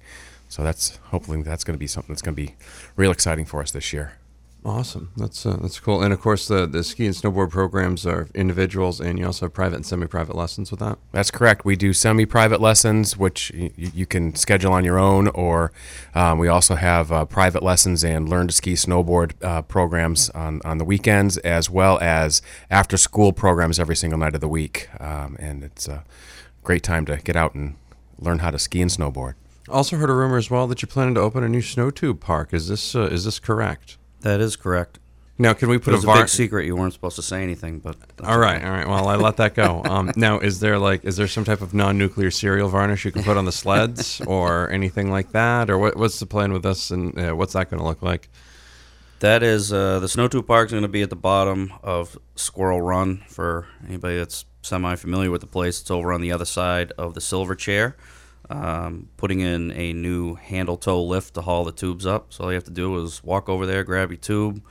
So 0.50 0.63
that's 0.63 0.98
hopefully 1.12 1.42
that's 1.44 1.63
going 1.63 1.75
to 1.75 1.80
be 1.80 1.88
something 1.88 2.13
that's 2.13 2.22
going 2.22 2.36
to 2.36 2.42
be 2.42 2.56
real 2.95 3.12
exciting 3.12 3.45
for 3.45 3.62
us 3.62 3.72
this 3.72 3.94
year. 3.94 4.19
Awesome. 4.66 5.11
That's 5.16 5.45
uh, 5.45 5.57
that's 5.61 5.80
cool. 5.80 6.04
And 6.04 6.11
of 6.11 6.19
course, 6.19 6.47
the 6.49 6.68
the 6.68 6.83
ski 6.83 7.06
and 7.06 7.16
snowboard 7.16 7.49
programs 7.49 8.06
are 8.06 8.28
individuals, 8.35 8.99
and 8.99 9.18
you 9.18 9.25
also 9.25 9.45
have 9.45 9.54
private 9.54 9.78
and 9.78 9.85
semi-private 9.85 10.35
lessons 10.35 10.69
with 10.69 10.81
that. 10.81 10.99
That's 11.13 11.31
correct. 11.31 11.63
We 11.63 11.78
do 11.78 11.94
semi-private 11.94 12.59
lessons, 12.59 13.16
which 13.16 13.54
y- 13.56 13.71
you 13.78 14.06
can 14.06 14.35
schedule 14.35 14.73
on 14.73 14.83
your 14.83 14.99
own, 14.99 15.30
or 15.30 15.71
um, 16.13 16.39
we 16.39 16.49
also 16.49 16.75
have 16.75 17.09
uh, 17.09 17.23
private 17.23 17.63
lessons 17.63 18.04
and 18.04 18.28
learn 18.28 18.49
to 18.49 18.54
ski 18.54 18.73
snowboard 18.73 19.31
uh, 19.42 19.61
programs 19.61 20.30
on, 20.31 20.61
on 20.66 20.78
the 20.78 20.85
weekends, 20.85 21.37
as 21.37 21.69
well 21.69 21.97
as 22.01 22.42
after-school 22.69 23.31
programs 23.31 23.80
every 23.80 23.95
single 23.95 24.19
night 24.19 24.35
of 24.35 24.42
the 24.42 24.49
week. 24.49 24.89
Um, 24.99 25.37
and 25.39 25.63
it's 25.63 25.87
a 25.87 26.04
great 26.63 26.83
time 26.83 27.06
to 27.06 27.16
get 27.18 27.37
out 27.37 27.56
and 27.56 27.78
learn 28.19 28.39
how 28.39 28.51
to 28.51 28.59
ski 28.59 28.81
and 28.81 28.92
snowboard. 28.92 29.35
Also, 29.69 29.95
heard 29.95 30.09
a 30.09 30.13
rumor 30.13 30.37
as 30.37 30.51
well 30.51 30.68
that 30.68 30.81
you're 30.81 30.87
planning 30.87 31.16
to 31.16 31.21
open 31.21 31.45
a 31.45 31.49
new 31.49 31.61
snow 31.61 31.92
tube 31.92 32.19
park. 32.19 32.54
Is 32.54 32.68
this 32.68 32.94
uh, 32.94 33.04
is 33.04 33.23
this 33.23 33.39
correct? 33.39 33.99
That 34.21 34.42
is 34.42 34.56
correct. 34.56 34.99
Now, 35.42 35.54
can 35.54 35.69
we 35.69 35.78
It 35.78 35.83
put 35.83 35.94
was 35.94 36.04
a 36.04 36.09
a 36.09 36.16
big 36.16 36.28
secret. 36.28 36.66
You 36.66 36.76
weren't 36.76 36.92
supposed 36.92 37.16
to 37.16 37.21
say 37.21 37.42
anything, 37.42 37.80
but 37.80 37.95
All 38.26 38.38
right, 38.38 38.57
okay. 38.57 38.66
all 38.66 38.71
right. 38.73 38.88
Well, 38.88 39.07
I 39.07 39.16
let 39.16 39.38
that 39.38 39.56
go. 39.56 39.81
Um, 39.90 40.11
now, 40.18 40.38
is 40.40 40.59
there 40.59 40.78
like, 40.78 41.06
is 41.06 41.16
there 41.16 41.28
some 41.28 41.45
type 41.45 41.61
of 41.61 41.73
non-nuclear 41.73 42.30
cereal 42.30 42.68
varnish 42.68 43.06
you 43.06 43.11
can 43.14 43.23
put 43.23 43.38
on 43.38 43.45
the 43.45 43.52
sleds, 43.54 44.19
or 44.28 44.69
anything 44.69 45.09
like 45.09 45.31
that, 45.31 45.69
or 45.69 45.78
what, 45.78 45.95
what's 45.95 46.19
the 46.19 46.26
plan 46.26 46.52
with 46.52 46.64
this, 46.64 46.92
and 46.92 47.18
uh, 47.18 47.31
what's 47.33 47.54
that 47.54 47.69
going 47.69 47.80
to 47.80 47.88
look 47.88 48.02
like? 48.02 48.30
That 49.21 49.42
is 49.42 49.71
uh, 49.71 49.99
the 49.99 50.09
snow 50.09 50.28
tube 50.28 50.45
park 50.45 50.68
is 50.68 50.71
going 50.71 50.83
to 50.83 50.90
be 50.90 51.02
at 51.02 51.09
the 51.09 51.16
bottom 51.16 51.73
of 51.83 52.18
Squirrel 52.35 52.81
Run. 52.81 53.23
For 53.30 53.68
anybody 53.88 54.18
that's 54.18 54.45
semi-familiar 54.61 55.31
with 55.31 55.42
the 55.42 55.47
place, 55.47 55.80
it's 55.80 55.92
over 55.92 56.11
on 56.11 56.19
the 56.21 56.31
other 56.33 56.45
side 56.45 56.92
of 56.97 57.14
the 57.14 57.21
Silver 57.21 57.56
Chair. 57.56 57.95
Um, 58.52 59.10
putting 59.18 59.42
in 59.42 59.72
a 59.74 59.94
new 59.94 60.34
handle 60.34 60.76
tow 60.76 61.04
lift 61.04 61.36
to 61.36 61.42
haul 61.42 61.64
the 61.64 61.72
tubes 61.72 62.06
up. 62.08 62.34
So 62.34 62.46
all 62.46 62.50
you 62.52 62.56
have 62.56 62.64
to 62.64 62.72
do 62.72 62.98
is 63.04 63.24
walk 63.24 63.48
over 63.48 63.68
there, 63.68 63.84
grab 63.84 64.10
your 64.10 64.18
tube, 64.18 64.64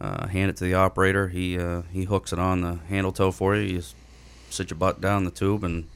uh, 0.00 0.26
hand 0.26 0.50
it 0.50 0.56
to 0.56 0.64
the 0.64 0.74
operator. 0.74 1.28
He 1.28 1.56
uh, 1.56 1.82
he 1.92 2.02
hooks 2.04 2.32
it 2.32 2.40
on 2.40 2.62
the 2.62 2.80
handle 2.88 3.12
tow 3.12 3.30
for 3.30 3.54
you. 3.54 3.62
You 3.62 3.76
just 3.78 3.94
sit 4.50 4.70
your 4.70 4.76
butt 4.78 5.00
down 5.00 5.22
the 5.24 5.30
tube 5.30 5.62
and 5.62 5.86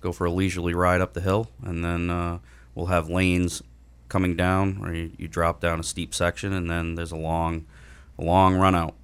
go 0.00 0.10
for 0.10 0.24
a 0.24 0.30
leisurely 0.30 0.72
ride 0.74 1.02
up 1.02 1.12
the 1.12 1.20
hill, 1.20 1.50
and 1.62 1.84
then 1.84 2.08
uh, 2.08 2.38
we'll 2.74 2.86
have 2.86 3.10
lanes 3.10 3.62
coming 4.08 4.34
down 4.36 4.80
where 4.80 4.94
you, 4.94 5.10
you 5.18 5.28
drop 5.28 5.60
down 5.60 5.80
a 5.80 5.82
steep 5.82 6.14
section, 6.14 6.52
and 6.54 6.70
then 6.70 6.94
there's 6.94 7.12
a 7.12 7.16
long, 7.16 7.66
a 8.18 8.22
long 8.24 8.54
run 8.54 8.74
out. 8.74 8.94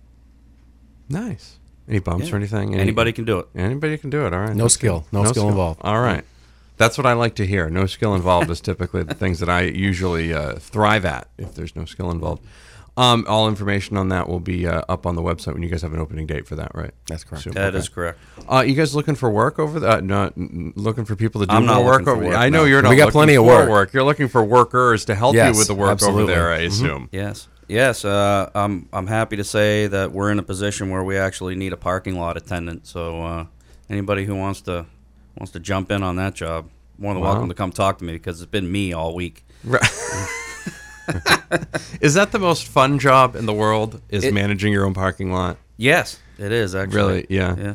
Nice. 1.09 1.59
Any 1.88 1.99
bumps 1.99 2.29
Yeah. 2.29 2.35
or 2.35 2.37
anything? 2.37 2.73
Any- 2.75 2.83
Anybody 2.83 3.12
can 3.12 3.25
do 3.25 3.38
it. 3.40 3.49
Anybody 3.55 3.99
can 3.99 4.11
do 4.11 4.26
it. 4.26 4.33
All 4.33 4.40
right. 4.40 4.55
No 4.55 4.69
skill. 4.69 5.00
good. 5.11 5.12
No 5.12 5.25
skill 5.25 5.49
involved. 5.49 5.81
All 5.83 6.00
right. 6.00 6.25
That's 6.80 6.96
what 6.99 7.06
I 7.06 7.12
like 7.12 7.34
to 7.37 7.46
hear. 7.46 7.68
No 7.70 7.84
skill 7.87 8.14
involved 8.14 8.50
is 8.50 8.60
typically 8.60 9.02
the 9.02 9.14
things 9.14 9.38
that 9.40 9.49
I 9.50 9.60
usually 9.62 10.32
uh, 10.34 10.54
thrive 10.54 11.04
at 11.04 11.28
if 11.38 11.54
there's 11.54 11.76
no 11.76 11.84
skill 11.84 12.10
involved. 12.10 12.42
Um, 12.96 13.25
all 13.28 13.49
information 13.49 13.96
on 13.96 14.08
that 14.08 14.28
will 14.28 14.40
be 14.40 14.66
uh, 14.66 14.82
up 14.88 15.06
on 15.06 15.14
the 15.14 15.22
website 15.22 15.52
when 15.52 15.62
you 15.62 15.68
guys 15.68 15.82
have 15.82 15.92
an 15.92 16.00
opening 16.00 16.26
date 16.26 16.46
for 16.49 16.56
that, 16.56 16.72
right? 16.75 16.90
That's 17.06 17.22
correct. 17.22 17.44
Soon. 17.44 17.52
That 17.52 17.68
Okay. 17.68 17.78
is 17.78 17.88
correct. 17.88 18.18
Uh, 18.50 18.64
you 18.66 18.75
guys 18.75 18.94
looking 18.94 19.14
for 19.14 19.30
work 19.30 19.58
over 19.58 19.78
there? 19.78 19.90
Uh, 19.90 20.00
not 20.00 20.32
n- 20.37 20.72
looking 20.75 21.04
for 21.04 21.16
people 21.16 21.40
to 21.42 21.46
do 21.46 21.54
I'm 21.54 21.66
not 21.66 21.76
more 21.76 21.84
work 21.84 21.92
looking 22.00 22.04
for 22.06 22.10
over 22.12 22.25
work, 22.30 22.37
I 22.37 22.49
know 22.49 22.60
no. 22.60 22.64
you're 22.64 22.82
not. 22.82 22.90
We 22.90 22.96
got 22.96 23.04
looking 23.06 23.12
plenty 23.12 23.34
of 23.37 23.44
for 23.44 23.70
work. 23.70 23.92
You're 23.92 24.02
looking 24.04 24.28
for 24.28 24.42
workers 24.42 25.04
to 25.04 25.14
help 25.14 25.34
Yes, 25.34 25.54
you 25.54 25.58
with 25.58 25.68
the 25.68 25.75
work 25.75 25.90
absolutely. 25.92 26.22
over 26.25 26.32
there. 26.32 26.50
I 26.52 26.58
Mm-hmm. 26.60 26.66
assume. 26.66 27.08
Yes. 27.12 27.46
Yes. 27.68 28.04
Uh, 28.04 28.50
I'm 28.54 28.88
I'm 28.92 29.06
happy 29.06 29.37
to 29.37 29.44
say 29.44 29.87
that 29.87 30.12
we're 30.12 30.30
in 30.32 30.38
a 30.38 30.42
position 30.42 30.90
where 30.90 31.04
we 31.04 31.16
actually 31.16 31.54
need 31.56 31.72
a 31.72 31.76
parking 31.78 32.18
lot 32.18 32.37
attendant. 32.37 32.87
So 32.87 33.22
uh, 33.22 33.44
anybody 33.88 34.25
who 34.25 34.34
wants 34.34 34.62
to 34.62 34.87
wants 35.38 35.52
to 35.52 35.60
jump 35.60 35.90
in 35.90 36.02
on 36.02 36.16
that 36.16 36.34
job, 36.34 36.68
more 36.99 37.14
than 37.14 37.22
Wow. 37.22 37.32
welcome 37.32 37.49
to 37.49 37.54
come 37.54 37.72
talk 37.72 37.99
to 37.99 38.04
me 38.04 38.12
because 38.14 38.40
it's 38.40 38.50
been 38.50 38.70
me 38.70 38.92
all 38.92 39.14
week. 39.14 39.44
Right. 39.64 39.82
is 42.00 42.14
that 42.14 42.32
the 42.32 42.38
most 42.38 42.66
fun 42.66 42.99
job 42.99 43.37
in 43.37 43.46
the 43.46 43.52
world? 43.54 44.00
Is 44.08 44.25
It- 44.25 44.34
managing 44.34 44.72
your 44.72 44.87
own 44.87 44.94
parking 44.94 45.32
lot? 45.32 45.56
Yes, 45.76 46.18
it 46.38 46.52
is 46.52 46.75
actually. 46.75 46.96
Really? 46.96 47.26
Yeah. 47.28 47.56
Yeah. 47.56 47.75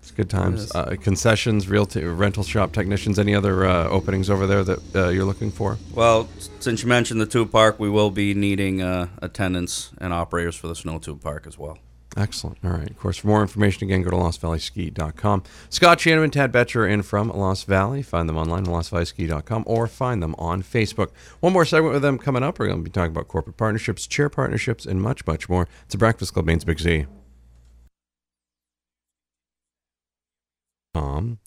It's 0.00 0.10
good 0.10 0.28
times. 0.28 0.64
is. 0.64 0.72
Uh, 0.74 0.96
concessions, 1.00 1.66
real 1.66 1.86
rental 1.86 2.42
shop 2.44 2.72
technicians. 2.72 3.18
Any 3.18 3.34
other 3.34 3.64
uh, 3.64 3.88
openings 3.88 4.28
over 4.28 4.46
there 4.46 4.62
that 4.62 4.94
uh, 4.94 5.08
you're 5.08 5.24
looking 5.24 5.50
for? 5.50 5.78
Well, 5.94 6.28
since 6.60 6.82
you 6.82 6.88
mentioned 6.88 7.22
the 7.22 7.26
tube 7.26 7.50
park, 7.50 7.80
we 7.80 7.88
will 7.88 8.10
be 8.10 8.34
needing 8.34 8.82
uh, 8.82 9.06
attendants 9.22 9.92
and 9.98 10.12
operators 10.12 10.56
for 10.56 10.68
the 10.68 10.74
snow 10.74 10.98
tube 10.98 11.22
park 11.22 11.46
as 11.46 11.56
well. 11.58 11.78
Excellent. 12.16 12.58
All 12.64 12.70
right. 12.70 12.90
Of 12.90 12.98
course, 12.98 13.16
for 13.16 13.26
more 13.26 13.42
information, 13.42 13.88
again, 13.88 14.02
go 14.02 14.10
to 14.10 14.16
lostvalleyski.com. 14.16 15.42
Scott 15.68 16.00
Shannon 16.00 16.24
and 16.24 16.32
Tad 16.32 16.52
Bettcher 16.52 16.88
in 16.88 17.02
from 17.02 17.28
Lost 17.28 17.66
Valley. 17.66 18.02
Find 18.02 18.28
them 18.28 18.36
online 18.36 18.62
at 18.62 18.68
lostvalleyski.com 18.68 19.64
or 19.66 19.88
find 19.88 20.22
them 20.22 20.36
on 20.38 20.62
Facebook. 20.62 21.10
One 21.40 21.52
more 21.52 21.64
segment 21.64 21.94
with 21.94 22.02
them 22.02 22.18
coming 22.18 22.44
up. 22.44 22.58
We're 22.58 22.66
going 22.66 22.78
to 22.78 22.84
be 22.84 22.90
talking 22.90 23.10
about 23.10 23.28
corporate 23.28 23.56
partnerships, 23.56 24.06
chair 24.06 24.28
partnerships, 24.28 24.86
and 24.86 25.02
much, 25.02 25.26
much 25.26 25.48
more. 25.48 25.66
It's 25.86 25.94
a 25.94 25.98
Breakfast 25.98 26.34
Club, 26.34 26.46
Maine's 26.46 26.64
Big 26.64 26.78
Z. 26.78 27.06
Um, 30.94 31.40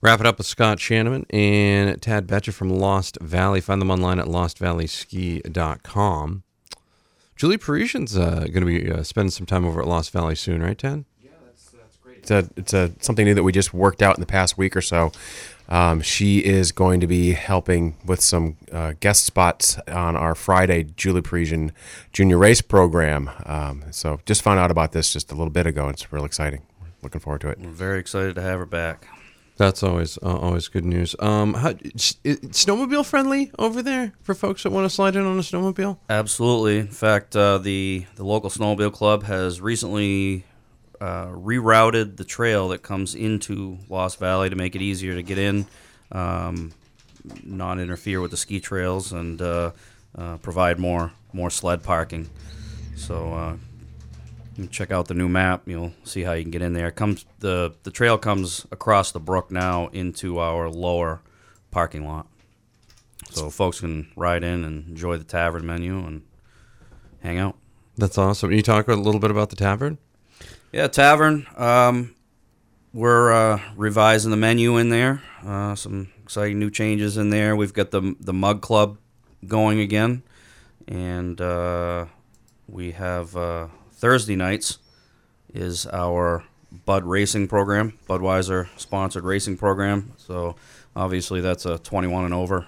wrap 0.00 0.20
it 0.20 0.26
up 0.26 0.38
with 0.38 0.46
Scott 0.46 0.78
Shanaman 0.78 1.24
and 1.30 2.00
Tad 2.00 2.28
Bettcher 2.28 2.52
from 2.52 2.70
Lost 2.70 3.18
Valley. 3.20 3.60
Find 3.60 3.80
them 3.80 3.90
online 3.90 4.20
at 4.20 4.26
lostvalleyski.com. 4.26 6.44
Julie 7.40 7.56
Parisian's 7.56 8.18
uh, 8.18 8.40
going 8.52 8.60
to 8.60 8.66
be 8.66 8.92
uh, 8.92 9.02
spending 9.02 9.30
some 9.30 9.46
time 9.46 9.64
over 9.64 9.80
at 9.80 9.88
Lost 9.88 10.12
Valley 10.12 10.34
soon, 10.34 10.62
right, 10.62 10.76
Tad? 10.76 11.06
It's 12.18 12.30
a, 12.30 12.50
it's 12.54 12.74
a 12.74 12.92
something 13.00 13.24
new 13.24 13.32
that 13.32 13.42
we 13.42 13.50
just 13.50 13.72
worked 13.72 14.02
out 14.02 14.14
in 14.14 14.20
the 14.20 14.26
past 14.26 14.58
week 14.58 14.76
or 14.76 14.82
so. 14.82 15.10
Um, 15.70 16.02
she 16.02 16.44
is 16.44 16.70
going 16.70 17.00
to 17.00 17.06
be 17.06 17.32
helping 17.32 17.96
with 18.04 18.20
some 18.20 18.58
uh, 18.70 18.92
guest 19.00 19.24
spots 19.24 19.78
on 19.88 20.16
our 20.16 20.34
Friday 20.34 20.82
Julie 20.96 21.22
Parisian 21.22 21.72
Junior 22.12 22.36
Race 22.36 22.60
program. 22.60 23.30
Um, 23.46 23.84
so 23.90 24.20
just 24.26 24.42
found 24.42 24.60
out 24.60 24.70
about 24.70 24.92
this 24.92 25.10
just 25.10 25.32
a 25.32 25.34
little 25.34 25.48
bit 25.48 25.66
ago. 25.66 25.88
It's 25.88 26.12
real 26.12 26.26
exciting. 26.26 26.60
Looking 27.02 27.22
forward 27.22 27.40
to 27.40 27.48
it. 27.48 27.58
We're 27.58 27.70
very 27.70 28.00
excited 28.00 28.34
to 28.34 28.42
have 28.42 28.58
her 28.58 28.66
back. 28.66 29.06
That's 29.60 29.82
always 29.82 30.16
uh, 30.22 30.38
always 30.38 30.68
good 30.68 30.86
news. 30.86 31.14
Um, 31.18 31.52
snowmobile 31.52 33.04
friendly 33.04 33.50
over 33.58 33.82
there 33.82 34.14
for 34.22 34.34
folks 34.34 34.62
that 34.62 34.70
want 34.70 34.86
to 34.86 34.88
slide 34.88 35.16
in 35.16 35.26
on 35.26 35.38
a 35.38 35.42
snowmobile? 35.42 35.98
Absolutely. 36.08 36.78
In 36.78 36.86
fact, 36.86 37.36
uh, 37.36 37.58
the 37.58 38.06
the 38.16 38.24
local 38.24 38.48
snowmobile 38.48 38.94
club 38.94 39.24
has 39.24 39.60
recently 39.60 40.46
uh, 40.98 41.26
rerouted 41.26 42.16
the 42.16 42.24
trail 42.24 42.70
that 42.70 42.82
comes 42.82 43.14
into 43.14 43.76
Lost 43.90 44.18
Valley 44.18 44.48
to 44.48 44.56
make 44.56 44.74
it 44.74 44.80
easier 44.80 45.14
to 45.14 45.22
get 45.22 45.36
in, 45.36 45.66
um, 46.10 46.72
not 47.44 47.78
interfere 47.78 48.22
with 48.22 48.30
the 48.30 48.38
ski 48.38 48.60
trails, 48.60 49.12
and 49.12 49.42
uh, 49.42 49.72
uh, 50.16 50.38
provide 50.38 50.78
more 50.78 51.12
more 51.34 51.50
sled 51.50 51.82
parking. 51.82 52.30
So. 52.96 53.58
Check 54.70 54.90
out 54.90 55.08
the 55.08 55.14
new 55.14 55.28
map. 55.28 55.62
You'll 55.66 55.92
see 56.04 56.22
how 56.22 56.32
you 56.32 56.42
can 56.42 56.50
get 56.50 56.62
in 56.62 56.72
there. 56.72 56.90
Comes 56.90 57.24
the 57.38 57.74
the 57.82 57.90
trail 57.90 58.18
comes 58.18 58.66
across 58.70 59.12
the 59.12 59.20
brook 59.20 59.50
now 59.50 59.88
into 59.88 60.38
our 60.38 60.68
lower 60.68 61.22
parking 61.70 62.06
lot, 62.06 62.26
so 63.30 63.48
folks 63.48 63.80
can 63.80 64.10
ride 64.16 64.42
in 64.44 64.64
and 64.64 64.88
enjoy 64.88 65.16
the 65.16 65.24
tavern 65.24 65.64
menu 65.64 65.98
and 65.98 66.22
hang 67.22 67.38
out. 67.38 67.56
That's 67.96 68.18
awesome. 68.18 68.50
Can 68.50 68.56
you 68.56 68.62
talk 68.62 68.88
a 68.88 68.94
little 68.94 69.20
bit 69.20 69.30
about 69.30 69.50
the 69.50 69.56
tavern? 69.56 69.98
Yeah, 70.72 70.88
tavern. 70.88 71.46
Um, 71.56 72.14
we're 72.92 73.32
uh, 73.32 73.60
revising 73.76 74.30
the 74.30 74.36
menu 74.36 74.76
in 74.76 74.88
there. 74.88 75.22
Uh, 75.44 75.74
some 75.74 76.10
exciting 76.22 76.58
new 76.58 76.70
changes 76.70 77.16
in 77.16 77.30
there. 77.30 77.56
We've 77.56 77.72
got 77.72 77.92
the 77.92 78.14
the 78.20 78.32
mug 78.32 78.62
club 78.62 78.98
going 79.46 79.80
again, 79.80 80.22
and 80.86 81.40
uh, 81.40 82.06
we 82.68 82.92
have 82.92 83.36
uh, 83.36 83.68
Thursday 84.00 84.34
nights 84.34 84.78
is 85.52 85.86
our 85.86 86.42
Bud 86.86 87.04
racing 87.04 87.48
program, 87.48 87.98
Budweiser 88.08 88.68
sponsored 88.78 89.24
racing 89.24 89.58
program. 89.58 90.12
So 90.16 90.56
obviously 90.96 91.40
that's 91.42 91.66
a 91.66 91.78
21 91.78 92.24
and 92.24 92.34
over 92.34 92.66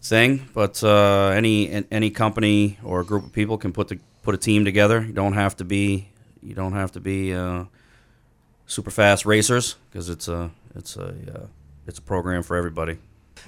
thing. 0.00 0.48
But 0.54 0.82
uh, 0.84 1.32
any 1.34 1.84
any 1.90 2.10
company 2.10 2.78
or 2.84 3.02
group 3.02 3.24
of 3.24 3.32
people 3.32 3.58
can 3.58 3.72
put 3.72 3.88
the 3.88 3.98
put 4.22 4.34
a 4.34 4.38
team 4.38 4.64
together. 4.64 5.02
You 5.02 5.12
don't 5.12 5.32
have 5.32 5.56
to 5.56 5.64
be 5.64 6.08
you 6.40 6.54
don't 6.54 6.74
have 6.74 6.92
to 6.92 7.00
be 7.00 7.34
uh, 7.34 7.64
super 8.66 8.92
fast 8.92 9.26
racers 9.26 9.74
because 9.90 10.08
it's 10.08 10.28
a 10.28 10.50
it's 10.76 10.96
a 10.96 11.08
uh, 11.08 11.46
it's 11.86 11.98
a 11.98 12.02
program 12.02 12.44
for 12.44 12.56
everybody. 12.56 12.98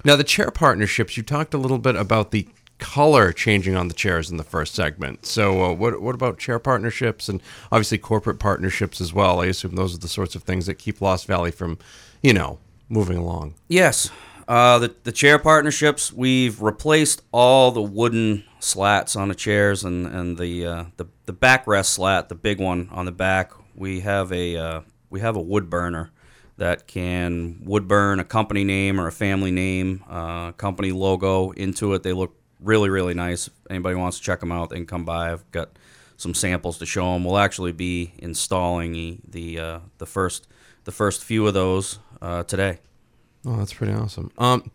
Now, 0.05 0.17
the 0.17 0.25
chair 0.25 0.51
partnerships, 0.51 1.17
you 1.17 1.23
talked 1.23 1.55
a 1.55 1.59
little 1.59 1.79
bit 1.79 1.97
about 1.97 2.31
the 2.31 2.49
color 2.79 3.33
changing 3.33 3.77
on 3.77 3.89
the 3.89 3.95
chairs 3.95 4.31
in 4.31 4.37
the 4.37 4.45
first 4.45 4.75
segment. 4.75 5.27
So, 5.27 5.65
uh, 5.65 5.73
what, 5.73 6.01
what 6.01 6.15
about 6.15 6.39
chair 6.39 6.59
partnerships 6.59 7.29
and 7.29 7.43
obviously 7.73 7.99
corporate 7.99 8.39
partnerships 8.39 9.01
as 9.01 9.13
well? 9.13 9.41
I 9.41 9.47
assume 9.47 9.75
those 9.75 9.95
are 9.95 9.99
the 9.99 10.09
sorts 10.09 10.35
of 10.35 10.43
things 10.43 10.67
that 10.67 10.75
keep 10.75 11.01
Lost 11.01 11.27
Valley 11.27 11.51
from, 11.51 11.79
you 12.23 12.33
know, 12.33 12.59
moving 12.89 13.17
along. 13.17 13.55
Yes. 13.69 14.11
Uh, 14.47 14.79
the, 14.79 14.95
the 15.03 15.13
chair 15.13 15.39
partnerships, 15.39 16.13
we've 16.13 16.63
replaced 16.63 17.23
all 17.33 17.73
the 17.73 17.83
wooden 17.83 18.45
slats 18.61 19.17
on 19.17 19.29
the 19.29 19.35
chairs 19.35 19.83
and, 19.83 20.07
and 20.07 20.39
the, 20.39 20.65
uh, 20.65 20.85
the 20.97 21.07
the 21.27 21.33
backrest 21.33 21.87
slat, 21.87 22.29
the 22.29 22.35
big 22.35 22.61
one 22.61 22.89
on 22.91 23.05
the 23.05 23.13
back. 23.13 23.53
We 23.75 24.01
have 24.01 24.33
a 24.33 24.57
uh, 24.57 24.81
we 25.11 25.21
have 25.21 25.37
a 25.37 25.41
wood 25.41 25.69
burner 25.69 26.11
that 26.57 26.87
can 26.87 27.61
wood 27.65 27.87
burn 27.87 28.19
a 28.19 28.25
company 28.25 28.65
name 28.65 28.99
or 28.99 29.07
a 29.07 29.13
family 29.13 29.51
name, 29.51 30.03
uh, 30.09 30.53
company 30.53 30.91
logo 30.93 31.51
into 31.51 31.93
it. 31.93 32.03
They 32.03 32.15
look 32.15 32.36
really 32.61 32.91
really 32.91 33.15
nice. 33.15 33.51
Anybody 33.69 33.97
wants 33.97 34.19
to 34.19 34.23
check 34.23 34.41
them 34.41 34.53
out, 34.53 34.71
they 34.71 34.77
can 34.77 34.87
come 34.87 35.05
by. 35.05 35.33
I've 35.33 35.51
got 35.53 35.71
some 36.17 36.35
samples 36.35 36.79
to 36.79 36.87
show 36.87 37.13
them. 37.13 37.25
We'll 37.25 37.39
actually 37.39 37.73
be 37.73 38.13
installing 38.19 38.93
the 38.93 39.19
the, 39.29 39.59
uh, 39.59 39.79
the 39.99 40.07
first 40.07 40.49
the 40.85 40.93
first 40.93 41.25
few 41.25 41.47
of 41.47 41.55
those 41.55 41.99
uh, 42.23 42.43
today. 42.45 42.79
Oh, 43.45 43.57
that's 43.57 43.75
pretty 43.75 43.93
awesome. 43.93 44.31
Um, 44.39 44.71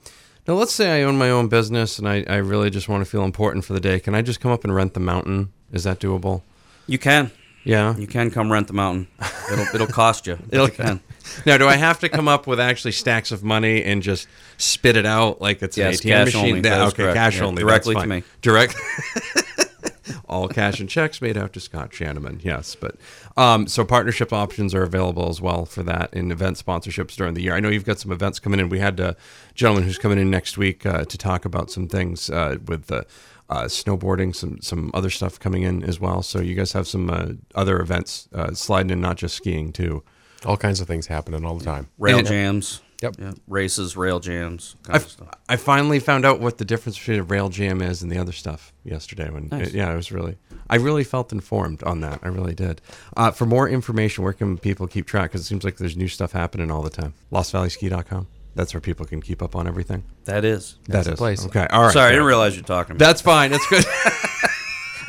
now, 0.47 0.55
let's 0.55 0.73
say 0.73 1.01
I 1.01 1.03
own 1.03 1.17
my 1.17 1.29
own 1.29 1.49
business 1.49 1.99
and 1.99 2.07
I, 2.07 2.23
I 2.27 2.37
really 2.37 2.69
just 2.69 2.89
want 2.89 3.03
to 3.03 3.09
feel 3.09 3.23
important 3.23 3.65
for 3.65 3.73
the 3.73 3.79
day. 3.79 3.99
Can 3.99 4.15
I 4.15 4.21
just 4.21 4.39
come 4.39 4.51
up 4.51 4.63
and 4.63 4.73
rent 4.73 4.93
the 4.93 4.99
mountain? 4.99 5.51
Is 5.71 5.83
that 5.83 5.99
doable? 5.99 6.41
You 6.87 6.97
can. 6.97 7.31
Yeah. 7.63 7.95
You 7.95 8.07
can 8.07 8.31
come 8.31 8.51
rent 8.51 8.67
the 8.67 8.73
mountain. 8.73 9.07
It'll 9.51 9.65
it'll 9.75 9.87
cost 9.87 10.27
you. 10.27 10.37
It'll- 10.51 10.67
can. 10.69 11.01
Now, 11.45 11.57
do 11.59 11.67
I 11.67 11.75
have 11.75 11.99
to 11.99 12.09
come 12.09 12.27
up 12.27 12.47
with 12.47 12.59
actually 12.59 12.91
stacks 12.93 13.31
of 13.31 13.43
money 13.43 13.83
and 13.83 14.01
just 14.01 14.27
spit 14.57 14.97
it 14.97 15.05
out 15.05 15.39
like 15.39 15.61
it's 15.61 15.77
Yes, 15.77 16.01
an 16.03 16.09
ATM 16.09 16.11
cash 16.13 16.25
machine? 16.25 16.39
only. 16.41 16.55
Yeah, 16.55 16.61
That 16.77 16.81
is 16.87 16.93
okay, 16.93 17.03
correct. 17.03 17.15
cash 17.15 17.37
Yeah, 17.37 17.45
only. 17.45 17.61
directly 17.63 17.95
to 17.95 18.05
me. 18.07 18.23
Direct. 18.41 18.75
All 20.27 20.47
cash 20.47 20.79
and 20.79 20.89
checks 20.89 21.21
made 21.21 21.37
out 21.37 21.53
to 21.53 21.59
Scott 21.59 21.91
Shanaman. 21.91 22.43
Yes, 22.43 22.75
but 22.75 22.95
um, 23.37 23.67
so 23.67 23.85
partnership 23.85 24.33
options 24.33 24.73
are 24.73 24.83
available 24.83 25.29
as 25.29 25.39
well 25.41 25.65
for 25.65 25.83
that 25.83 26.13
in 26.13 26.31
event 26.31 26.57
sponsorships 26.57 27.15
during 27.15 27.33
the 27.33 27.41
year. 27.43 27.53
I 27.53 27.59
know 27.59 27.69
you've 27.69 27.85
got 27.85 27.99
some 27.99 28.11
events 28.11 28.39
coming 28.39 28.59
in. 28.59 28.67
We 28.69 28.79
had 28.79 28.99
a 28.99 29.15
gentleman 29.53 29.83
who's 29.83 29.97
coming 29.99 30.17
in 30.17 30.29
next 30.31 30.57
week 30.57 30.85
uh, 30.85 31.05
to 31.05 31.17
talk 31.17 31.45
about 31.45 31.69
some 31.69 31.87
things 31.87 32.29
uh, 32.29 32.57
with 32.65 32.87
the. 32.87 33.05
Uh, 33.51 33.65
snowboarding, 33.65 34.33
some 34.33 34.61
some 34.61 34.89
other 34.93 35.09
stuff 35.09 35.37
coming 35.37 35.63
in 35.63 35.83
as 35.83 35.99
well. 35.99 36.21
So 36.23 36.39
you 36.39 36.55
guys 36.55 36.71
have 36.71 36.87
some 36.87 37.09
uh, 37.09 37.33
other 37.53 37.81
events 37.81 38.29
uh, 38.33 38.53
sliding 38.53 38.91
in, 38.91 39.01
not 39.01 39.17
just 39.17 39.35
skiing 39.35 39.73
too. 39.73 40.03
All 40.45 40.55
kinds 40.55 40.79
of 40.79 40.87
things 40.87 41.07
happening 41.07 41.43
all 41.45 41.57
the 41.57 41.65
time. 41.65 41.89
Rail 41.99 42.19
And- 42.19 42.27
jams. 42.27 42.81
Yep. 43.01 43.15
Yeah, 43.17 43.31
races, 43.47 43.97
rail 43.97 44.19
jams. 44.19 44.75
I, 44.87 44.97
of 44.97 45.09
stuff. 45.09 45.29
I 45.49 45.55
finally 45.55 45.99
found 45.99 46.23
out 46.23 46.39
what 46.39 46.59
the 46.59 46.65
difference 46.65 46.99
between 46.99 47.19
a 47.19 47.23
rail 47.23 47.49
jam 47.49 47.81
is 47.81 48.03
and 48.03 48.11
the 48.11 48.19
other 48.19 48.31
stuff 48.31 48.71
yesterday. 48.83 49.27
When 49.31 49.47
Nice. 49.51 49.73
yeah, 49.73 49.89
I 49.89 49.95
was 49.95 50.11
really, 50.11 50.37
I 50.69 50.75
really 50.75 51.03
felt 51.03 51.31
informed 51.33 51.81
on 51.81 52.01
that. 52.01 52.19
I 52.21 52.27
really 52.27 52.53
did. 52.53 52.79
Uh, 53.17 53.31
for 53.31 53.47
more 53.47 53.67
information, 53.67 54.23
where 54.23 54.33
can 54.33 54.55
people 54.59 54.85
keep 54.87 55.07
track? 55.07 55.31
Because 55.31 55.41
it 55.41 55.45
seems 55.45 55.63
like 55.63 55.77
there's 55.77 55.97
new 55.97 56.07
stuff 56.07 56.31
happening 56.33 56.69
all 56.69 56.83
the 56.83 56.91
time. 56.91 57.15
LostValleySki.com. 57.33 58.27
That's 58.55 58.73
where 58.73 58.81
people 58.81 59.05
can 59.05 59.21
keep 59.21 59.41
up 59.41 59.55
on 59.55 59.67
everything. 59.67 60.03
That 60.25 60.43
is, 60.43 60.77
that 60.87 61.01
is 61.01 61.05
the 61.07 61.15
place. 61.15 61.45
Okay. 61.45 61.65
All 61.69 61.83
right. 61.83 61.93
Sorry, 61.93 62.07
I 62.07 62.11
didn't 62.11 62.25
realize 62.25 62.55
you're 62.55 62.63
talking 62.65 62.95
about. 62.95 63.05
That's 63.05 63.21
fine. 63.21 63.51
That's 63.51 63.65
good. 63.67 63.85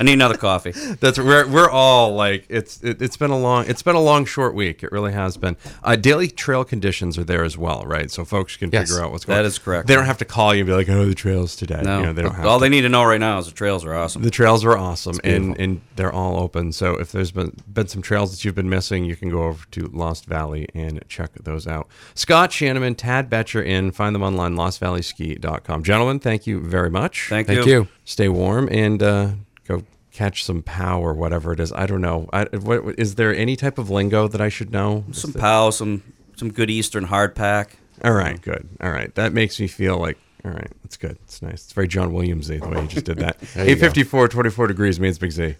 I 0.02 0.04
I 0.04 0.06
need 0.06 0.14
another 0.14 0.36
coffee. 0.36 0.72
That's 1.00 1.16
we're 1.18 1.46
we're 1.46 1.70
all 1.70 2.14
like 2.16 2.44
it's 2.48 2.82
it, 2.82 3.00
it's 3.00 3.16
been 3.16 3.30
a 3.30 3.38
long 3.38 3.66
it's 3.68 3.82
been 3.82 3.94
a 3.94 4.00
long 4.00 4.24
short 4.24 4.52
week. 4.54 4.82
It 4.82 4.90
really 4.90 5.12
has 5.12 5.36
been. 5.36 5.56
Uh, 5.84 5.94
daily 5.94 6.26
trail 6.28 6.64
conditions 6.64 7.16
are 7.18 7.24
there 7.24 7.44
as 7.44 7.56
well, 7.56 7.84
right? 7.86 8.10
So 8.10 8.24
folks 8.24 8.56
can 8.56 8.70
Yes. 8.72 8.88
figure 8.90 9.04
out 9.04 9.12
what's 9.12 9.24
going. 9.24 9.36
That 9.36 9.42
on. 9.42 9.46
is 9.46 9.58
correct. 9.58 9.86
They 9.86 9.94
don't 9.94 10.06
have 10.06 10.18
to 10.18 10.24
call 10.24 10.54
you 10.54 10.60
and 10.62 10.66
be 10.66 10.72
like, 10.72 10.88
"Oh, 10.88 11.04
the 11.06 11.14
trails 11.14 11.54
today." 11.54 11.80
No, 11.84 12.00
you 12.00 12.06
know, 12.06 12.12
they 12.12 12.22
don't 12.22 12.34
have 12.34 12.46
all 12.46 12.58
to. 12.58 12.62
they 12.64 12.68
need 12.68 12.80
to 12.82 12.88
know 12.88 13.04
right 13.04 13.20
now 13.20 13.38
is 13.38 13.46
the 13.46 13.52
trails 13.52 13.84
are 13.84 13.94
awesome. 13.94 14.22
The 14.22 14.30
trails 14.30 14.64
are 14.64 14.76
awesome, 14.76 15.20
and, 15.22 15.56
and 15.60 15.80
they're 15.96 16.12
all 16.12 16.38
open. 16.40 16.72
So 16.72 16.94
if 16.98 17.12
there's 17.12 17.30
been 17.30 17.52
been 17.72 17.86
some 17.86 18.02
trails 18.02 18.32
that 18.32 18.44
you've 18.44 18.54
been 18.56 18.68
missing, 18.70 19.04
you 19.04 19.14
can 19.14 19.30
go 19.30 19.44
over 19.44 19.64
to 19.70 19.82
Lost 19.92 20.26
Valley 20.26 20.66
and 20.74 21.00
check 21.08 21.30
those 21.44 21.66
out. 21.68 21.86
Scott 22.14 22.50
Shanaman, 22.50 22.96
Tad 22.96 23.30
Bettcher 23.30 23.64
in. 23.64 23.92
Find 23.92 24.14
them 24.14 24.22
online, 24.22 24.56
lostvalleyski.com. 24.56 25.84
Gentlemen, 25.84 26.18
thank 26.18 26.46
you 26.46 26.60
very 26.60 26.90
much. 26.90 27.28
Thank, 27.28 27.46
Thank 27.46 27.66
you. 27.66 27.86
Stay 28.04 28.28
warm 28.28 28.68
and 28.72 29.02
uh, 29.02 29.28
go 29.78 29.84
catch 30.12 30.44
some 30.44 30.62
pow 30.62 31.00
or 31.00 31.14
whatever 31.14 31.52
it 31.52 31.60
is. 31.60 31.72
I 31.72 31.86
don't 31.86 32.00
know. 32.00 32.28
I, 32.32 32.44
what, 32.52 32.84
what- 32.84 32.98
is 32.98 33.14
there 33.14 33.34
any 33.34 33.56
type 33.56 33.78
of 33.78 33.88
lingo 33.90 34.28
that 34.28 34.40
I 34.40 34.48
should 34.48 34.70
know? 34.70 35.04
Is 35.10 35.20
Some 35.22 35.32
there- 35.32 35.40
pow, 35.40 35.70
some 35.70 36.02
some 36.36 36.50
good 36.52 36.70
Eastern 36.70 37.06
hardpack. 37.06 37.68
All 38.04 38.12
right, 38.12 38.40
good. 38.42 38.68
All 38.80 38.90
right, 38.90 39.14
that 39.14 39.32
makes 39.32 39.60
me 39.60 39.66
feel 39.68 39.98
like. 39.98 40.18
All 40.44 40.50
right, 40.50 40.70
that's 40.82 40.96
good. 40.96 41.18
It's 41.24 41.40
nice. 41.40 41.62
It's 41.64 41.72
very 41.72 41.86
John 41.86 42.10
Williamsy 42.12 42.60
the 42.60 42.68
way 42.68 42.82
you 42.82 42.88
just 42.88 43.04
did 43.06 43.18
that. 43.18 43.36
There 43.54 43.64
you 43.64 43.76
go. 43.76 43.86
854, 43.86 44.28
24 44.28 44.66
degrees 44.66 44.98
Maine's 44.98 45.18
Big 45.18 45.30
Z. 45.30 45.54